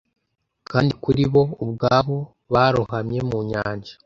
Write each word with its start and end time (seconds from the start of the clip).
Kandi 0.69 0.91
kuri 1.03 1.23
bo 1.31 1.43
ubwabo 1.63 2.17
barohamye 2.53 3.19
mu 3.29 3.39
nyanja! 3.49 3.93